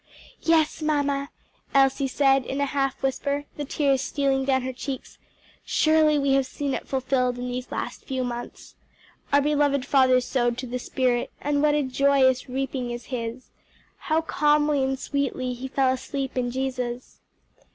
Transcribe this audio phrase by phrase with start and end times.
[0.41, 1.29] '""Yes, mamma,"
[1.75, 5.19] Elsie said in a half whisper, the tears stealing down her cheeks,
[5.63, 8.73] "surely we have seen it fulfilled in these last few months.
[9.31, 13.51] Our beloved father sowed to the Spirit, and what a joyous reaping is his!
[13.97, 17.19] How calmly and sweetly he fell asleep in Jesus."